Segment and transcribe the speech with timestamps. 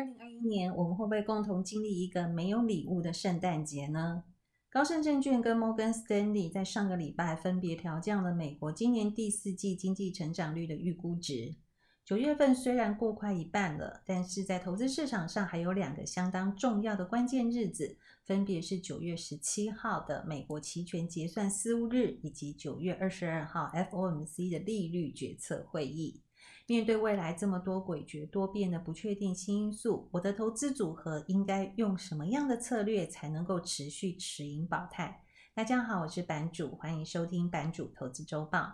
[0.00, 4.24] 二零二一年，我们会不会共同经历一个没有礼物的圣诞节呢？
[4.70, 11.54] 高盛证券跟摩根斯丹利在上个礼拜分别调降了美国今年第四季经济成长率的预估值。
[12.02, 26.22] 九月份虽然过快一半了，但是在投资市场上还有两个相当重要的关键日子，分别是九月十七号的美国期权结算私募日，以及九月二十二号 FOMC 的利率决策会议。
[26.70, 35.24] 面对未来这么多诡谲多变的不确定性因素，我的投资组合应该用什么样的策略才能够持续持盈保泰？
[35.52, 38.72] 大家好，我是版主，欢迎收听版主投资周报。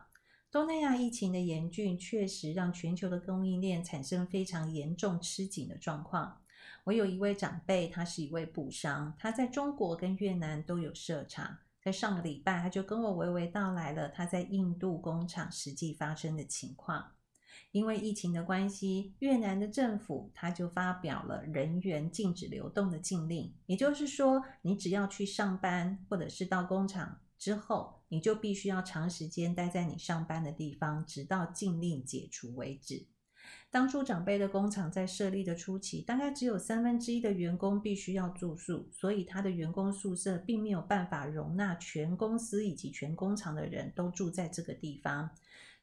[0.50, 6.38] 东南亚疫情的严峻确实让全球的供应链产生非常严重吃紧的状况。
[6.84, 11.56] 我有一位长辈，他是一位布商，他在中国跟越南都有设厂。
[11.82, 17.12] 在上个礼拜，他就跟我娓娓道来了他在印度工厂实际发生的情况。
[17.72, 33.06] 因为疫情的关系，越南的政府他就发表了人员禁止流动的禁令，也就是说，你只要去上班或者是到工厂之后，你就必须要长时间待在你上班的地方，直到禁令解除为止。
[33.70, 45.30] 当初长辈的工厂在设立的初期，大概只有三分之一的员工必须要住宿，所以他的员工宿舍并没有办法容纳全公司以及全工厂的人都住在这个地方。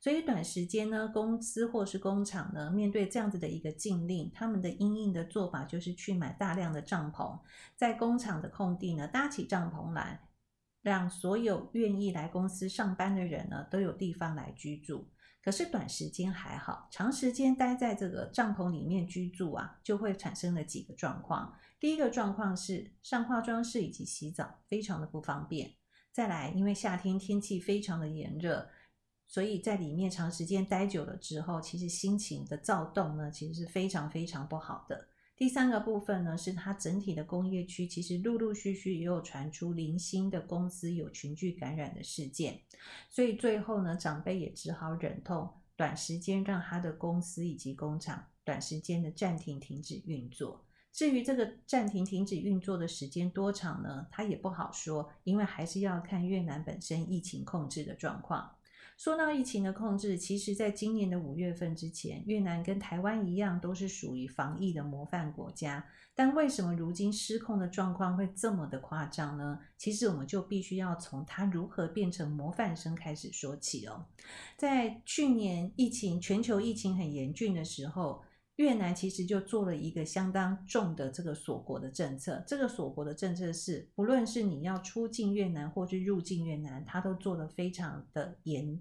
[0.04, 7.40] 所以短时间呢，公司或是工厂呢，面对这样子的一个禁令，他们的应应的做法就是去买大量的帐篷，
[7.78, 10.20] 在工厂的空地呢搭起帐篷来，
[10.82, 15.10] 让所有愿意来公司上班的人呢都有地方来居住。
[15.42, 21.54] 可是短时间还好，长时间待在这个帐篷里面居住啊，就会产生了几个状况。
[21.80, 25.76] 第一个状况是上化妆室以及洗澡非常的不方便。
[26.12, 28.68] 再来，因为夏天天气非常的炎热。
[29.34, 35.08] 所以在里面长时间待久了之后，其实心情的躁动呢，其实是非常非常不好的。
[35.36, 42.62] 第三个部分呢，是它整体的工业区，其实陆陆续续也有传出零星的公司有群聚感染的事件。
[43.10, 50.64] 所以最后呢，长辈也只好忍痛，短时间让他的公司以及工厂短时间的暂停停止运作。
[50.92, 58.56] 至于这个暂停停止运作的时间多长呢，他也不好说，因为还是要看越南本身疫情控制的状况。
[58.98, 65.86] 说到疫情的控制，其实在今年的五月份之前，越南跟台湾一样都是属于防疫的模范国家。
[66.16, 69.60] 但为什么如今失控的状况会这么的夸张呢？
[69.78, 74.06] 其实我们就必须要从它如何变成模范生开始说起哦。
[74.56, 78.22] 在去年疫情全球疫情很严峻的时候，
[78.58, 82.44] 越南其实就做了一个相当重的这个锁国的政策。
[82.46, 88.80] 这个锁国的政策是，不论是你要出境越南或是入境越南，它都做得非常的严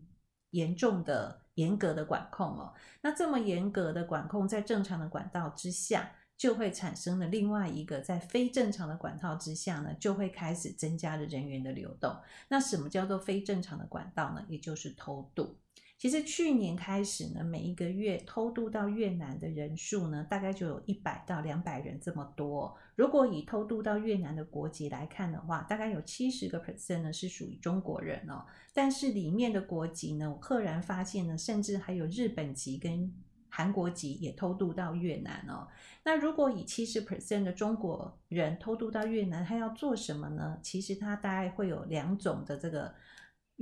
[0.50, 2.74] 严重的严格的管控哦。
[3.00, 12.14] 那这么严格的管控，在正常的管道之下，就会产生了另外一个在非正常的管道之下呢，就会开始增加了人员的流动。
[12.48, 14.44] 那什么叫做非正常的管道呢？
[14.48, 15.56] 也就是偷渡。
[16.02, 22.76] 其实去年开始呢，每一个月偷渡到越南的人数呢，大概就有一百到两百人这么多。
[22.96, 28.44] 如果以偷渡到越南的国籍来看的话，大概有七十个 percent 呢是属于中国人哦。
[28.74, 33.14] 但是里面的国籍呢，我赫然发现呢，甚至还有日本籍跟
[33.48, 35.68] 韩国籍也偷渡到越南哦。
[36.02, 40.58] 那如果以七十 percent 的中国人偷渡到越南，他要做什么呢？
[40.64, 42.92] 其实他大概会有两种的这个。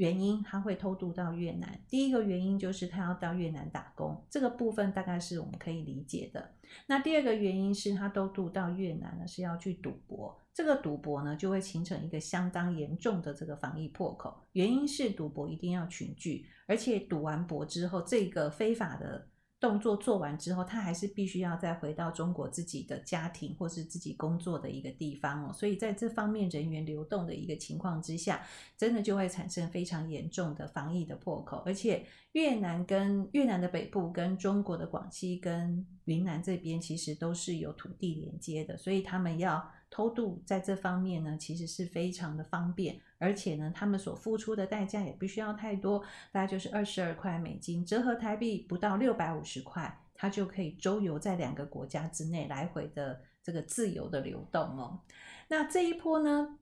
[0.01, 6.53] 原因他会偷渡到越南，第一个原因就是他要到越南打工，这个部分大概是我们可以理解的。
[6.87, 14.43] 那第二个原因是他偷渡到越南呢，是要去赌博，这个赌博呢就会形成一个相当严重的这个防疫破口。
[14.53, 19.27] 原因是赌博一定要群聚，而且赌完博之后，这个非法的。
[19.61, 28.43] 动作做完之后，他还是必须要再回到中国自己的家庭或是自己工作的一个地方哦，所以在这方面人员流动的一个情况之下，
[28.77, 39.71] 真的就会产生非常严重的防疫的破口，而且越南跟越南的北部跟中国的广西跟云南这边其实都是有土地连接的，所以他们要。
[39.91, 45.99] 偷渡在这方面呢，其实是非常的方便，而且呢，他们所付出的代价也不需要太多，
[46.31, 55.01] 大概就是二十二块美金，折合台币不到六百五十块，它就可以周游在两个国家之内，来回的这个自由的流动哦。
[55.49, 56.59] 那这一波呢，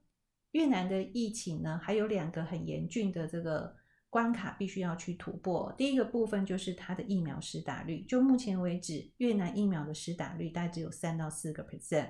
[0.53, 3.77] 越南的疫情呢，还有两个很严峻的这个
[4.09, 5.71] 关卡必须要去突破。
[5.77, 12.09] 第一个部分就是它的疫苗施打率，就目前为止，越南疫苗的施打率大概只有三到四个 percent。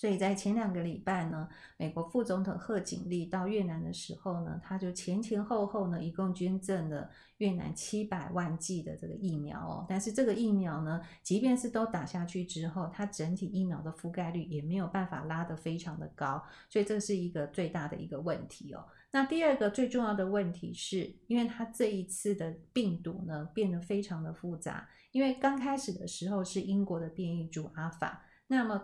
[0.00, 9.84] 所以在前两个礼拜呢，美国副总统贺锦丽到越南的时候呢，他就前前后后呢，一共捐赠了越南七百万剂的这个疫苗哦。
[9.86, 18.82] 但是这个疫苗呢，即便是都打下去之后，它整体疫苗的覆盖率也没有办法拉得非常的高，所以这是一个最大的一个问题哦。
[19.10, 28.80] 那第二个最重要的问题是，因为它这一次的病毒呢，变得非常的复杂，因为刚开始的时候是英国的变异株阿法，那么。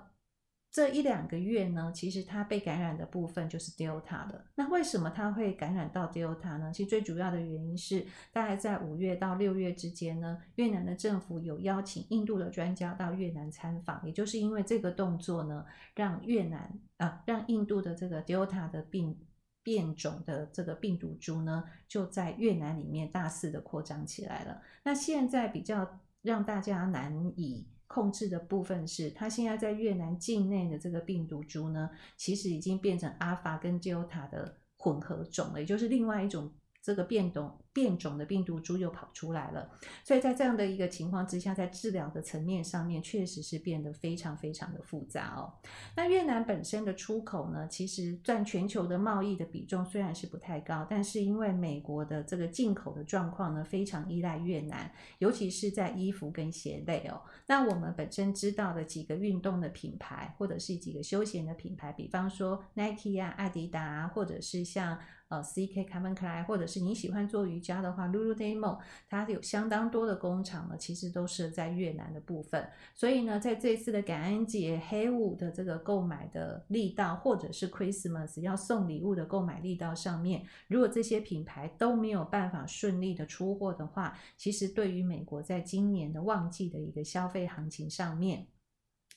[0.76, 4.44] 这一两个月呢，其实它被感染的部分就是 Delta 的。
[4.56, 6.70] 那为什么它会感染到 Delta 呢？
[6.70, 15.64] 其实最主要的原因是，大概在五月到六月之间呢，越南的政府有邀请印度的专家到越南参访，也就是因为这个动作呢，
[15.94, 19.18] 让越南啊，让印度的这个 Delta 的病
[19.62, 24.60] 变种的这个病毒株呢，就在越南里面大肆的扩张起来了。
[24.82, 27.66] 那现在比较让大家难以。
[27.86, 36.52] 控制的部分是，它现在在越南境内的这个病毒株呢，其实已经变成阿法跟德尔塔的混合种了，也就是另外一种
[36.86, 37.58] 这个变种。
[37.76, 39.70] 变种的病毒株又跑出来了，
[40.02, 45.52] 所以在这样的一个情况之下，在治疗的层面上面，确实是变得非常非常的复杂哦。
[45.94, 57.20] 那越南本身的出口呢，其实占全球的贸易的比重虽然是不太高，但是因为美国的这个进口的状况呢，非常依赖越南，尤其是在衣服跟鞋类哦。
[57.46, 64.98] 那我们本身知道的几个运动的品牌，或者是几个休闲的品牌，比方说 Nike 啊、阿迪达啊，或者是像
[65.28, 68.78] 呃 CK Calvin Klein，或者是你喜欢做瑜伽的话，Lululemon
[69.08, 72.68] 它有相当多的工厂呢，其实都是在越南的部分。
[72.94, 88.46] 所以呢，在这次的感恩节黑五的这个购买的力道，或者是 Christmas 要送礼物的购买力道上面，如果这些品牌都没有办法顺利的出货的话，其实对于美国在今年的旺季的一个消费行情上面，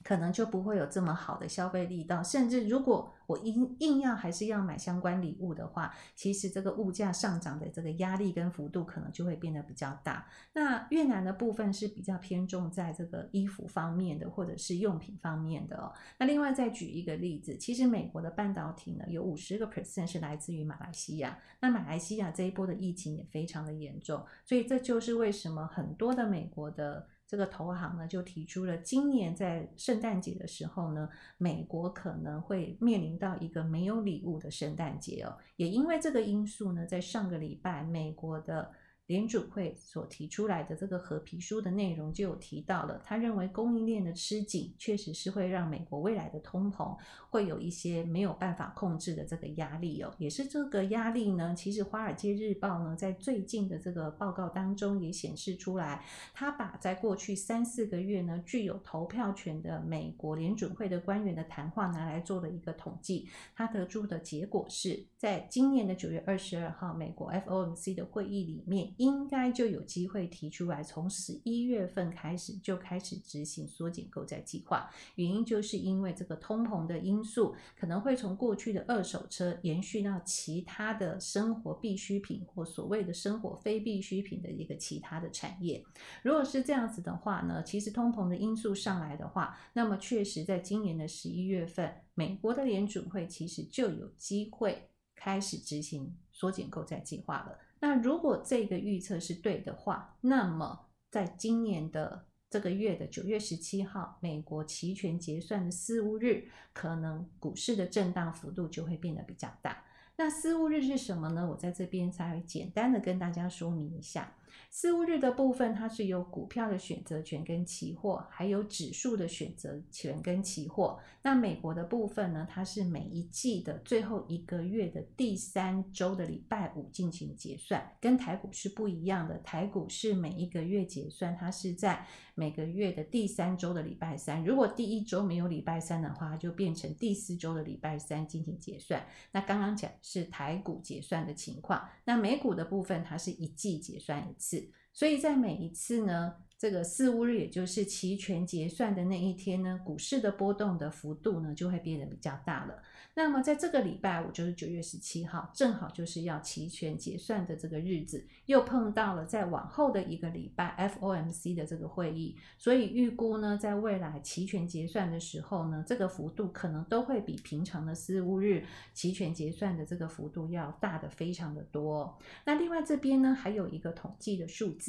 [0.04, 10.26] 可能就不会有这么好的消费力道，甚至如果我硬硬要还是要买相关礼物的话，其实这个物价上涨的这个压力跟幅度可能就会变得比较大。
[10.54, 15.92] 那越南的部分是比较偏重在这个衣服方面的，或者是用品方面的哦。
[16.18, 21.38] 那另外再举一个例子，其实美国的半导体呢，有五十个 percent 是来自于马来西亚。
[21.60, 27.06] 那马来西亚这一波的疫情也非常的严重，所以这就是为什么很多的美国的。
[27.30, 35.38] 这个投行呢，就提出了今年在圣诞节的时候呢，美国可能会面临到一个没有礼物的圣诞节哦。
[35.56, 38.72] 也因为这个因素呢，在上个礼拜，美国的。
[39.10, 46.96] 联准会所提出来的这个褐皮书的内容就有提到了，他认为供应链的吃紧确实是会让美国未来的通膨
[47.32, 68.94] 会有一些没有办法控制的这个压力哦，也是这个压力呢，其实《华尔街日报》呢在最近的这个报告当中也显示出来，他把在过去三四个月呢具有投票权的美国联准会的官员的谈话拿来做了一个统计，他得出的结果是在今年的九月二十二号，美国 FOMC 的会议里面。
[68.96, 74.90] 应该就有机会提出来，从十一月份开始就开始执行缩减购债计划。
[75.16, 85.84] 原因就是因为这个通膨的因素，可能会从过去的二手车延续到其他的生活必需品或所谓的生活非必需品的一个其他的产业。
[86.24, 94.90] 如果是这样子的话呢，其实通膨的因素上来的话，那么确实在今年的十一月份，美国的联准会其实就有机会
[95.20, 97.60] 开始执行缩减购债计划了。
[97.82, 109.84] 那如果这个预测是对的话，那么在今年的这个月的九月十七号，美国期权结算的四五日，可能股市的震荡幅度就会变得比较大。
[110.16, 111.48] 那四五日是什么呢？
[111.50, 114.34] 我在这边才会简单的跟大家说明一下。
[114.70, 121.00] 四巫日的部分，它是有股票的选择权跟期货，还有指数的选择权跟期货。
[121.22, 129.38] 那美国的部分呢，它是每一季的最后一个月的第三周的礼拜五进行结算，跟台股是不一样的。
[129.40, 134.44] 台股是每一个月结算，它是在每个月的第三周的礼拜三。
[134.46, 139.06] 如果第一周没有礼拜三的话，就变成第四周的礼拜三进行结算。
[139.32, 144.72] 那刚刚讲是台股结算的情况，那美股的部分，它是一季结算次。
[145.00, 152.84] 所以在每一次呢，这个四五日，也就是期权结算的那一天呢，股市的波动的幅度呢，就会变得比较大了。
[153.16, 172.18] 那么在这个礼拜五，就是九月十七号，正好就是要期权结算的这个日子，又碰到了在往后的一个礼拜 FOMC 的这个会议，所以预估呢，在未来期权结算的时候呢，这个幅度可能都会比平常的四五日期权结算的这个幅度要大得非常的多。
[172.46, 174.89] 那另外这边呢，还有一个统计的数字。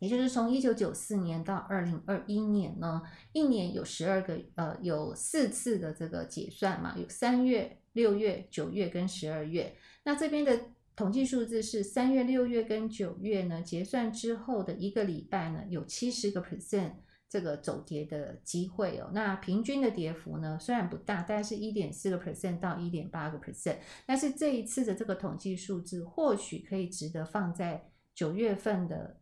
[0.00, 9.76] 也就是从一九九四年到二零二一年呢，一年有十二个呃，有四次的这个结算嘛，有三月、六月、九月跟十二月。
[10.04, 10.56] 那这边的
[10.94, 16.92] 统计数字是三月、六月跟九月呢，结算之后的一个礼拜呢，有七十个 percent
[17.28, 19.10] 这个走跌的机会哦。
[19.12, 23.78] 那平均的跌幅呢，虽然不大，但是一点四个 percent 到一点八个 percent。
[24.06, 27.87] 但是这一次的这个统计数字，或许可以值得放在
[28.18, 29.20] 九月份的。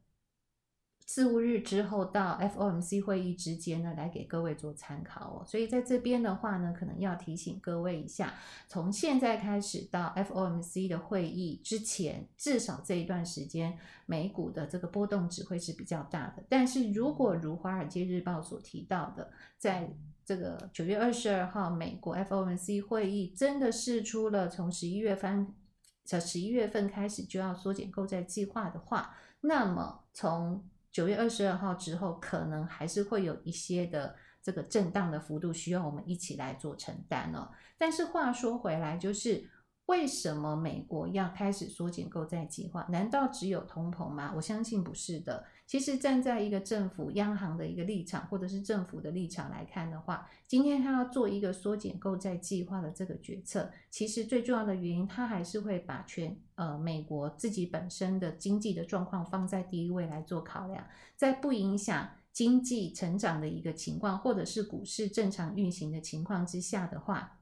[1.08, 5.44] 四五日之后到 FOMC 会议之间呢，来给各位做参考哦。
[5.46, 8.34] 所以在这边的话呢，可能要提醒各位一下，
[8.66, 16.42] 从现在开始到 FOMC 的会议之前，至少这一段时间，美股的这个波动只会是比较大的。
[16.48, 19.88] 但是如果如《华尔街日报》所提到的，在
[20.24, 25.54] 这个九月二十二号，美国 FOMC 会议真的释出了从十一月份，
[26.06, 37.50] 在十一月份开始就要缩减购债计划的话，那么从九月二十二号之后，可能还是会有一些的这个震荡的幅度，需要我们一起来做承担哦。
[37.76, 39.50] 但是话说回来，就是。
[39.86, 42.84] 为什么美国要开始缩减购债计划？
[42.90, 44.32] 难道只有通膨吗？
[44.34, 45.44] 我相信不是的。
[45.64, 60.84] 其实站在一个政府、央行的一个立场，或者是政府的立场来看的话，今天他要做一个缩减购债计划的这个决策，其实最重要的原因，他还是会把全呃美国自己本身的经济的状况放在第一位来做考量，
[61.16, 67.38] 在不影响经济成长的一个情况，或者是股市正常运行的情况之下的话。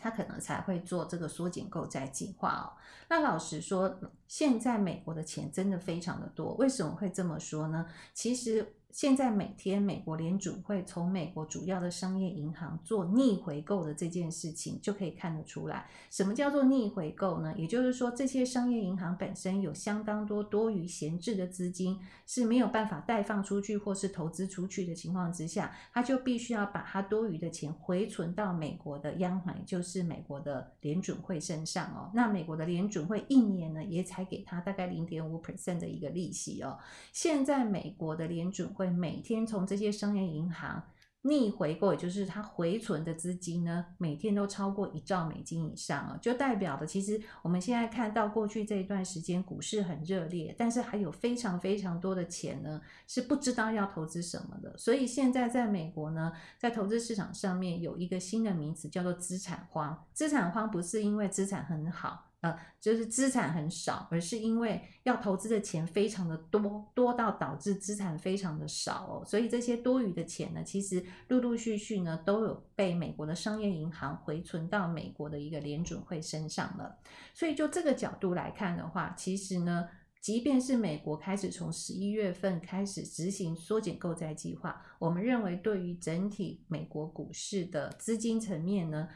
[0.00, 2.72] 他可能才会做这个缩减购债计划哦。
[3.08, 3.94] 那老实说，
[4.26, 6.54] 现在美国的钱真的非常的多。
[6.54, 7.86] 为什么会这么说呢？
[8.14, 8.74] 其实。
[8.92, 17.54] 现在每天美国联准会从美国主要的商业银行做逆回购的这件事情，就可以看得出来，什么叫做逆回购呢？
[17.56, 32.10] 也就是说，这些商业银行本身有相当多多余闲置的资金是没有办法贷放出去或是投资出去的情况之下，他就必须要把他多余的钱回存到美国的央行，也就是美国的联准会身上哦。
[32.12, 36.76] 那美国的联准会一年呢，也才给他大概零点五 percent 的一个利息哦。
[37.12, 40.82] 现在美国的联准会每天从这些商业银行
[41.22, 60.06] 逆回购，也就是它回存的资金呢，每天都超过一兆美金以上啊，就代表的其实我们现在看到过去这一段时间股市很热烈，但是还有非常非常多的钱呢是不知道要投资什么的，所以现在在美国呢，在投资市场上面有一个新的名词叫做资产荒。
[60.14, 62.29] 资产荒不是因为资产很好。
[62.40, 69.24] 呃，就是资产很少，而是因为要投资的钱非常的多，多到导致资产非常的少哦。
[69.26, 76.98] 所以这些多余的钱呢，其实陆陆续续呢都有被美国的商业银行回存到美国的一个联准会身上了。
[77.34, 79.86] 所以就这个角度来看的话，其实呢，
[80.22, 89.08] 即便是美国开始从十一月份开始执行缩减购债计划，我们认为对于整体美国股市的资金层面呢，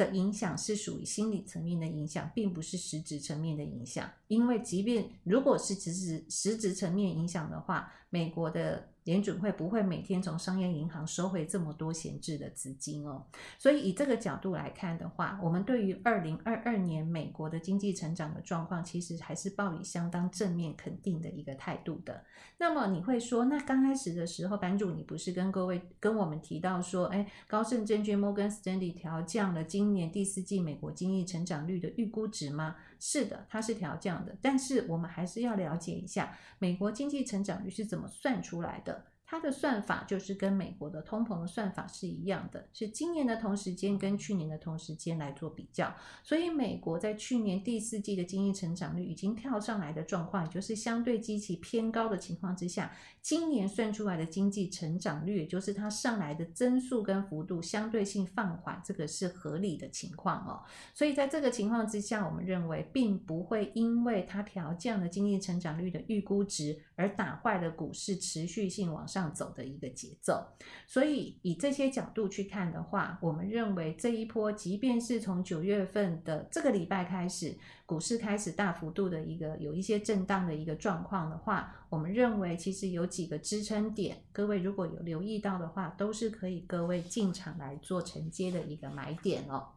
[0.00, 4.10] 的影响是属于心理层面的影响，并不是实质层面的影响。
[4.28, 8.89] 因为即便如果是实质实质层面影响的话，美国的。
[9.04, 13.24] 联准会不会每天从商业银行收回这么多闲置的资金哦，
[13.58, 22.24] 所以以这个角度来看的话，我们对于二零二二年美国的经济成长的状况，其实还是抱以相当正面肯定的一个态度的。
[22.58, 32.76] 那么你会说，那刚开始的时候，版主你不是跟各位跟我们提到说，哎，高盛证券 Morgan Stanley 调降了今年第四季美国经济成长率的预估值吗？
[33.00, 39.06] 是的，它是调降的，但是我们还是要了解一下美国经济成长率是怎么算出来的。
[39.30, 45.94] 它的算法就是跟美国的通膨的算法是一样的，是今年的同时间跟去年的同时间来做比较。
[46.24, 60.60] 所以美国在去年第四季的经济成长率已经跳上来的状况，也就是相对基期偏高的情况之下，今年算出来的经济成长率，也就是它上来的增速跟幅度相对性放缓，这个是合理的情况哦。
[60.92, 70.46] 所以在这个情况之下，我们认为并不会因为它调降了经济成长率的预估值而打坏了股市持续性往上上走的一个节奏，
[70.86, 89.68] 所以以这些角度去看的话，我们认为这一波，即便是从九月份的这个礼拜开始，股市开始大幅度的一个有一些震荡的一个状况的话，我们认为其实有几个支撑点，各位如果有留意到的话，都是可以各位进场来做承接的一个买点哦。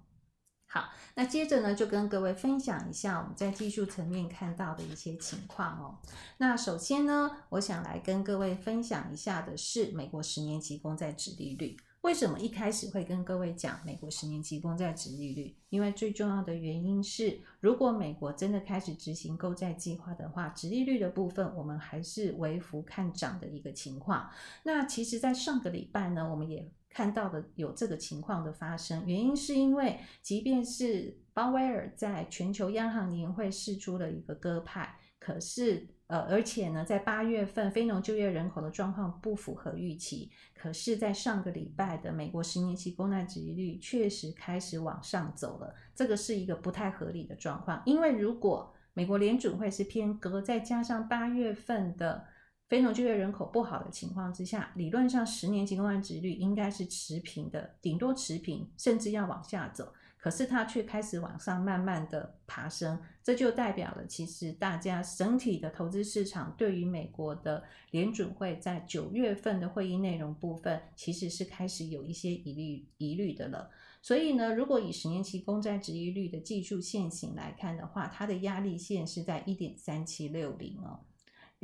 [0.74, 6.00] 好，那接着呢，就跟各位分享一下我们在技术层面看到的一些情况哦。
[6.38, 11.78] 那首先呢，我想来跟各位分享一下的是美国十年期公债殖利率。
[12.02, 15.56] 为什么一开始会跟各位讲美国十年期公债殖利率？
[15.70, 24.28] 因为最重要的原因是，如果美国真的开始执行购债计划的话，殖利率的部分我们还是微幅看涨的一个情况。
[24.64, 35.88] 那其实，在上个礼拜呢，我们也看到的有这个情况的发生，原因是因为，即便是鲍威尔在全球央行年会试出了一个鸽派，可是。
[36.08, 52.26] 呃，而且呢，在八月份非农就业人口的状况不符合预期，可是，在上个礼拜的美国十年期公债殖利率确实开始往上走了，这个是一个不太合理的状况，因为如果美国联准会是偏鸽，再加上八月份的
[52.74, 59.94] 非农就业人口不好的情况之下，理论上十年期公债殖率应该是持平的，顶多持平，甚至要往下走。
[60.18, 73.70] 可是它却开始往上慢慢的爬升，这就代表了其实大家整体的投资市场对于美国的联准会在九月份的会议内容部分其实是开始有一些疑虑疑虑的了。
[74.02, 81.02] 所以呢，如果以十年期公债殖利率的技术线型来看的话，它的压力线是在一点三七六零哦，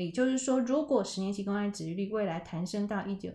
[0.05, 3.29] 也就是说，如果十年期公债殖利率未来弹升到一九。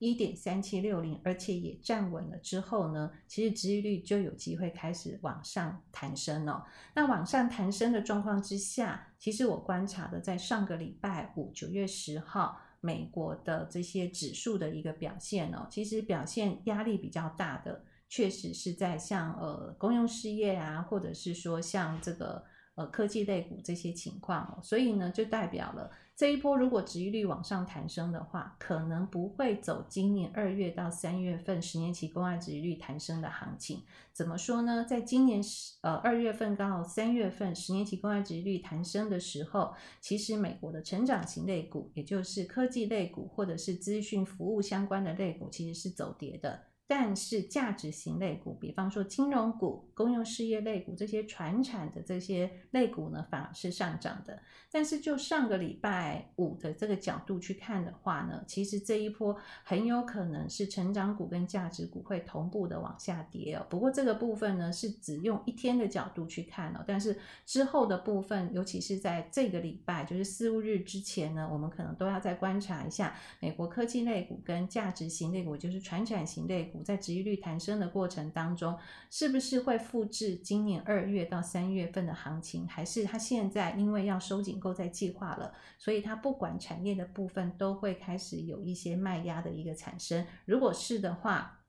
[0.00, 6.64] 一点三七六零，而且也站稳了之后呢，其实殖利率就有机会开始往上弹升了。
[6.94, 22.44] 那往上弹升的状况之下，其实我观察的，在上个礼拜五九月十号，美国的这些指数的一个表现哦，其实表现压力比较大的，确实是在像呃公用事业啊，或者是说像这个
[22.78, 25.90] 呃科技类股这些情况哦，所以呢，就代表了。
[26.16, 33.82] 这一波如果殖利率往上弹升的话，可能不会走今年二月到三月份十年期公债殖利率弹升的行情。
[34.12, 34.84] 怎么说呢？
[34.84, 35.40] 在今年
[35.80, 46.67] 呃二月份到三月份十年期公债殖利率弹升的时候，其实美国的成长型类股，也就是科技类股或者是资讯服务相关的类股，其实是走跌的。
[46.90, 54.40] 但是价值型类股，比方说金融股、公用事业类股这些传产的这些类股呢，反而是上涨的。
[54.70, 63.66] 但是就上个礼拜五的这个角度去看的话呢，其实这一波很有可能是成长股跟价值股会同步的往下跌哦。
[63.68, 66.82] 不过这个部分呢，是只用一天的角度去看哦。
[66.86, 76.77] 但是之后的部分，尤其是在这个礼拜，就是四五日之前呢，我们可能都要再观察一下美国科技类股跟价值型类股，就是传产型类股。
[76.82, 78.78] 在殖利率弹升的过程当中，
[79.10, 82.66] 是不是会复制今年二月到三月份的行情？
[82.68, 90.26] 还是它现在因为要收紧购债计划了，所以它不管产业的部分都会开始有一些卖压的一个产生？
[90.44, 91.64] 如果是的话，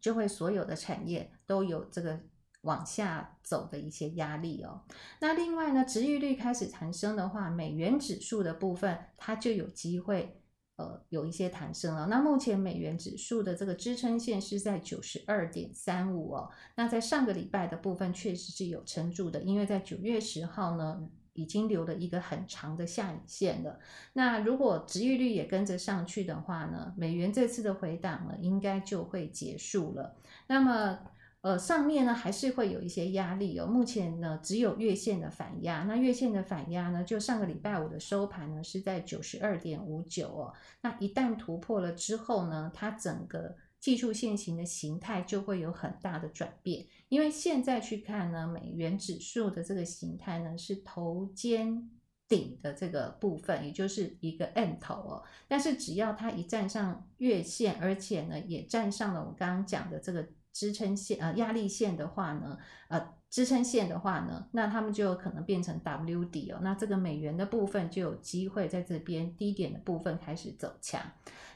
[0.00, 2.20] 就会所有的产业都有这个
[2.62, 4.82] 往下走的一些压力哦。
[5.20, 10.42] 那另外呢，殖利率开始弹升的话，美元指数的部分它就有机会。
[10.78, 12.06] 呃，有一些弹升了。
[12.06, 16.48] 那目前美元指数的这个支撑线是在九十二点三五哦。
[16.76, 21.00] 那在上个礼拜的部分确实是有撑住的，因为在九月十号呢，
[21.32, 23.80] 已经留了一个很长的下影线了。
[24.12, 30.16] 那如果殖利率也跟着上去的话呢，美元这次的回档呢，应该就会结束了。
[30.46, 31.00] 那么。
[31.40, 33.66] 呃，上面呢还是会有一些压力哦。
[33.66, 40.52] 目前呢只有月线的反压，那月线的反压呢，就上个礼拜五的收盘呢是在九十二点五九哦。
[40.82, 46.84] 那一旦突破了之后呢，它整个技术线型的形态就会有很大的转变。
[47.08, 51.88] 因为现在去看呢，美元指数的这个形态呢是头肩
[52.26, 55.22] 顶的这个部分，也就是一个 M 头哦。
[55.46, 60.28] 但是只要它一站上月线，而且呢也站上了我刚刚讲的这个。
[60.58, 71.00] 支撑线呃压力线的话呢，呃支撑线的话呢，那他们就有可能变成 W 底哦，那这个美元的部分就有机会在这边低点的部分开始走强。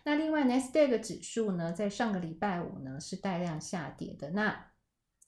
[0.05, 4.31] 那另外 Nasdaq 指数呢，在上个礼拜五呢是带量下跌的。
[4.31, 4.67] 那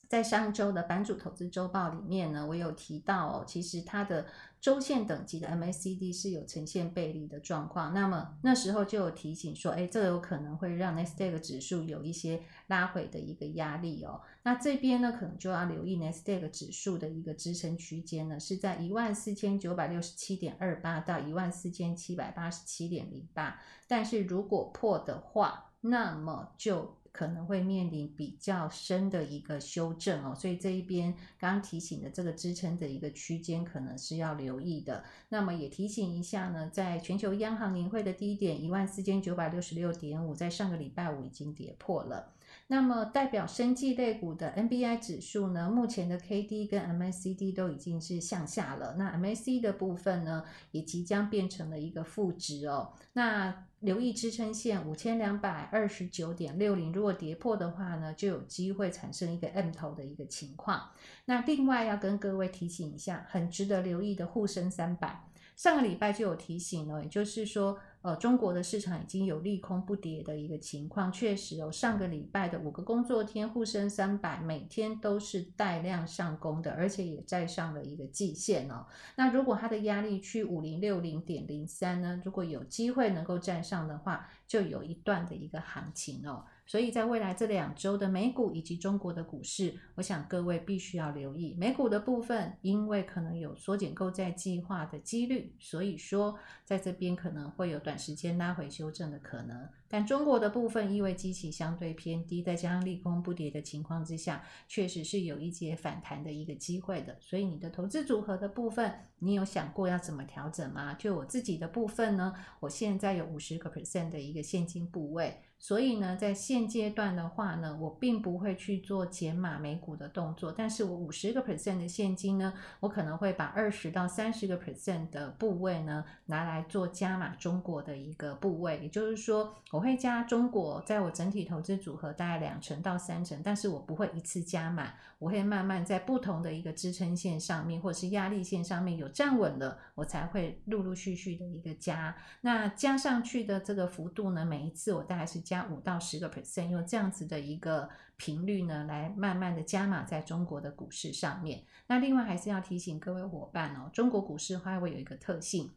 [0.09, 4.25] 在上周的版主投资周报里面呢，我有提到哦，其实它的
[4.65, 7.93] 周线等级的 MACD 是有呈现背离的状况。
[7.93, 14.23] 那么那时候就有提醒说，哎，这有可能会让 Nasdaq 指数有一些拉回的一个压力哦。
[14.43, 23.61] 那这边呢，可能就要留意 Nasdaq 指数的一个支撑区间呢，是在一万四千九百六十七点二八到一万四千七百八十七点零八。
[23.87, 35.05] 但是如果破的话，那么就可能会面临比较深的一个修正哦，所以这一边刚提醒的这个支撑的一个区间可能是要留意的。
[35.29, 42.33] 那么也提醒一下呢，在全球央行年会的低点一万四千九百六十六点五，在上个礼拜五已经跌破了。
[42.67, 52.95] 那么代表生技类股的 NBI 指数呢，目前的 KD 跟 MACD 都已经是向下了，那 MAC 的部分呢，也即将变成了一个负值哦。
[53.13, 60.89] 那留意支撑线五千两百二十九点六零，如果跌破的话呢，就有机会产生一个 M 头的一个情况。
[61.27, 67.79] 那另外要跟各位提醒一下，很值得留意的沪深三百，上个礼拜就有提醒了，也就是说。
[68.05, 78.85] 呃，中国的市场已经有利空不跌的一个情况，确实、哦、上个礼拜的五个工作天，沪深三百每天都是带量上攻的，而且也站上了一个季线哦。
[79.17, 86.45] 那如果它的压力区五零六零点零三呢，如果有机会能够站上的话，就有一段的一个行情哦。
[86.67, 99.69] 所以在未来这两周的美股以及中国的股市，我想各位必须要留意美股的部分，因为可能有缩减购债计划的几率，所以说在这边可能会有短时间拉回修正的可能。
[99.87, 107.17] 但中国的部分，因为基期相对偏低，再加上利空不跌的情况之下，确实是有一些反弹的一个机会的。
[107.21, 110.95] 所以你的投资组合的部分，你有想过要怎么调整吗？
[110.95, 115.43] 就我自己的部分呢，我现在有五十个 percent 的一个现金部位。
[115.65, 145.54] 所以呢，在现阶段的话呢，我并不会去做减码美股的动作，但是我五十个 percent 的现金呢，我可能会把二十到三十个 percent 的部位呢，拿来做加码中国的一个部位，也就是说，我会加中国，在我整体投资组合大概两成到三成，但是我不会一次加满，我会慢慢在不同的一个支撑线上面或是压力线上面有站稳了，我才会陆陆续续的一个加，那加上去的这个幅度呢，每一次我大概是加。
[145.55, 151.65] 加五到十个 percent，用这样子的一个频率呢，来慢慢的加码在中国的股市上面。
[151.87, 155.73] 那另外还是要提醒各位伙伴哦，中国股市它会有一个特性。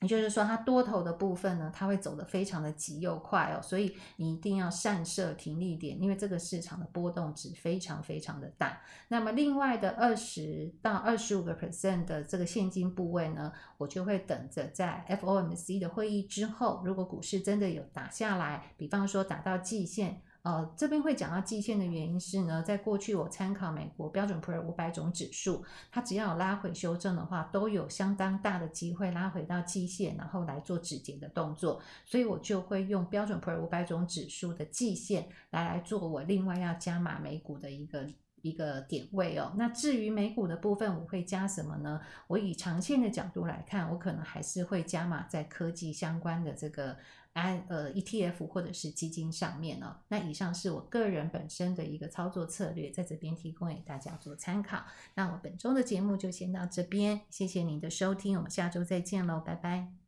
[0.00, 8.80] 也就是说，它多头的部分呢，它会走得非常的急又快哦，所以你一定要善设停利点，因为这个市场的波动值非常非常的大。
[9.08, 20.22] 那么另外的二十到二十五个 percent 的这个现金部位呢，我就会等着在 FOMC 的会议之后，如果股市真的有打下来，比方说打到季线。
[20.42, 38.06] 呃，这边会讲到季线的原因是呢，在过去我参考美国标准普尔五百种指数，它只要有拉回修正的话，都有相当大的机会拉回到季线，然后来做止跌的动作，所以我就会用标准普尔五百种指数的季线来来做我另外要加码美股的一个
[38.40, 39.52] 一个点位哦。
[39.58, 42.00] 那至于美股的部分，我会加什么呢？
[42.26, 46.96] 我以长线的角度来看，我可能还是会加码在科技相关的这个。
[47.32, 54.84] 安呃 ETF 或者是基金上面哦，那以上是我个人本身的一个操作策略，在这边提供给大家做参考。
[55.14, 59.99] 那我本周的节目就先到这边，谢谢您的收听，我们下周再见喽，拜拜。